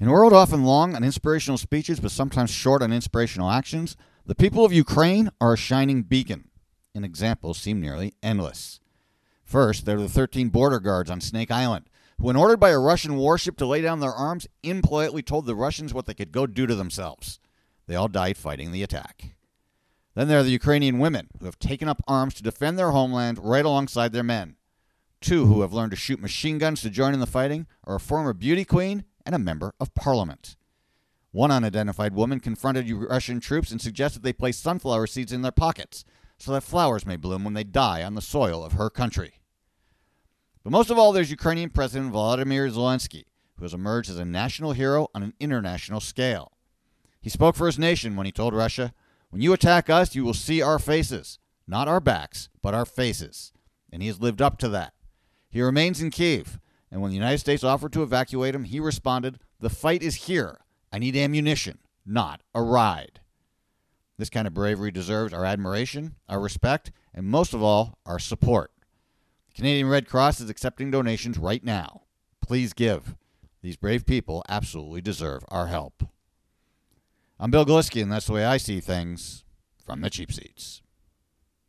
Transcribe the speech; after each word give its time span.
In 0.00 0.08
a 0.08 0.12
world 0.12 0.32
often 0.32 0.64
long 0.64 0.96
on 0.96 1.04
inspirational 1.04 1.56
speeches, 1.56 2.00
but 2.00 2.10
sometimes 2.10 2.50
short 2.50 2.82
on 2.82 2.92
inspirational 2.92 3.50
actions, 3.50 3.96
the 4.26 4.34
people 4.34 4.64
of 4.64 4.72
Ukraine 4.72 5.30
are 5.40 5.52
a 5.52 5.56
shining 5.58 6.02
beacon, 6.02 6.48
and 6.94 7.04
examples 7.04 7.58
seem 7.58 7.80
nearly 7.80 8.14
endless. 8.22 8.80
First, 9.44 9.84
there 9.84 9.96
are 9.96 10.02
the 10.02 10.08
13 10.08 10.48
border 10.48 10.80
guards 10.80 11.10
on 11.10 11.20
Snake 11.20 11.50
Island, 11.50 11.88
who, 12.18 12.24
when 12.24 12.36
ordered 12.36 12.58
by 12.58 12.70
a 12.70 12.78
Russian 12.78 13.16
warship 13.16 13.56
to 13.58 13.66
lay 13.66 13.82
down 13.82 14.00
their 14.00 14.12
arms, 14.12 14.48
impolitely 14.64 15.22
told 15.22 15.46
the 15.46 15.54
Russians 15.54 15.94
what 15.94 16.06
they 16.06 16.14
could 16.14 16.32
go 16.32 16.46
do 16.46 16.66
to 16.66 16.74
themselves. 16.74 17.38
They 17.86 17.94
all 17.94 18.08
died 18.08 18.36
fighting 18.36 18.72
the 18.72 18.82
attack. 18.82 19.36
Then 20.14 20.26
there 20.26 20.40
are 20.40 20.44
the 20.44 20.50
Ukrainian 20.50 20.98
women, 20.98 21.28
who 21.38 21.44
have 21.44 21.58
taken 21.58 21.88
up 21.88 22.02
arms 22.08 22.34
to 22.34 22.42
defend 22.42 22.78
their 22.78 22.90
homeland 22.90 23.38
right 23.40 23.64
alongside 23.64 24.12
their 24.12 24.22
men. 24.24 24.56
Two 25.20 25.46
who 25.46 25.60
have 25.60 25.72
learned 25.72 25.92
to 25.92 25.96
shoot 25.96 26.20
machine 26.20 26.58
guns 26.58 26.82
to 26.82 26.90
join 26.90 27.14
in 27.14 27.20
the 27.20 27.26
fighting 27.26 27.66
are 27.84 27.96
a 27.96 28.00
former 28.00 28.32
beauty 28.32 28.64
queen 28.64 29.04
and 29.24 29.34
a 29.34 29.38
member 29.38 29.74
of 29.80 29.94
parliament. 29.94 30.56
One 31.32 31.50
unidentified 31.50 32.14
woman 32.14 32.38
confronted 32.40 32.90
Russian 32.90 33.40
troops 33.40 33.70
and 33.70 33.80
suggested 33.80 34.22
they 34.22 34.32
place 34.32 34.56
sunflower 34.56 35.08
seeds 35.08 35.32
in 35.32 35.42
their 35.42 35.52
pockets 35.52 36.04
so 36.38 36.52
that 36.52 36.62
flowers 36.62 37.06
may 37.06 37.16
bloom 37.16 37.44
when 37.44 37.54
they 37.54 37.64
die 37.64 38.02
on 38.02 38.14
the 38.14 38.22
soil 38.22 38.64
of 38.64 38.74
her 38.74 38.90
country. 38.90 39.40
But 40.62 40.70
most 40.70 40.90
of 40.90 40.98
all, 40.98 41.12
there's 41.12 41.30
Ukrainian 41.30 41.70
President 41.70 42.12
Volodymyr 42.12 42.70
Zelensky, 42.70 43.24
who 43.56 43.64
has 43.64 43.74
emerged 43.74 44.10
as 44.10 44.18
a 44.18 44.24
national 44.24 44.72
hero 44.72 45.08
on 45.14 45.22
an 45.22 45.34
international 45.38 46.00
scale. 46.00 46.52
He 47.20 47.30
spoke 47.30 47.56
for 47.56 47.66
his 47.66 47.78
nation 47.78 48.16
when 48.16 48.26
he 48.26 48.32
told 48.32 48.54
Russia, 48.54 48.94
When 49.30 49.42
you 49.42 49.52
attack 49.52 49.90
us, 49.90 50.14
you 50.14 50.24
will 50.24 50.34
see 50.34 50.62
our 50.62 50.78
faces. 50.78 51.38
Not 51.66 51.88
our 51.88 52.00
backs, 52.00 52.48
but 52.62 52.74
our 52.74 52.84
faces. 52.84 53.52
And 53.92 54.02
he 54.02 54.08
has 54.08 54.20
lived 54.20 54.42
up 54.42 54.58
to 54.58 54.68
that. 54.70 54.92
He 55.48 55.62
remains 55.62 56.00
in 56.00 56.10
Kiev, 56.10 56.58
and 56.94 57.02
when 57.02 57.10
the 57.10 57.16
United 57.16 57.38
States 57.38 57.64
offered 57.64 57.92
to 57.94 58.04
evacuate 58.04 58.54
him, 58.54 58.62
he 58.62 58.78
responded, 58.78 59.40
The 59.58 59.68
fight 59.68 60.00
is 60.00 60.14
here. 60.14 60.60
I 60.92 61.00
need 61.00 61.16
ammunition, 61.16 61.78
not 62.06 62.40
a 62.54 62.62
ride. 62.62 63.18
This 64.16 64.30
kind 64.30 64.46
of 64.46 64.54
bravery 64.54 64.92
deserves 64.92 65.34
our 65.34 65.44
admiration, 65.44 66.14
our 66.28 66.38
respect, 66.38 66.92
and 67.12 67.26
most 67.26 67.52
of 67.52 67.60
all, 67.60 67.98
our 68.06 68.20
support. 68.20 68.70
The 69.48 69.54
Canadian 69.54 69.88
Red 69.88 70.06
Cross 70.06 70.40
is 70.40 70.48
accepting 70.48 70.92
donations 70.92 71.36
right 71.36 71.64
now. 71.64 72.02
Please 72.40 72.72
give. 72.72 73.16
These 73.60 73.76
brave 73.76 74.06
people 74.06 74.44
absolutely 74.48 75.00
deserve 75.00 75.44
our 75.48 75.66
help. 75.66 76.04
I'm 77.40 77.50
Bill 77.50 77.66
Galiski, 77.66 78.02
and 78.02 78.12
that's 78.12 78.26
the 78.26 78.34
way 78.34 78.44
I 78.44 78.56
see 78.56 78.78
things 78.78 79.42
from 79.84 80.00
the 80.00 80.10
cheap 80.10 80.32
seats. 80.32 80.83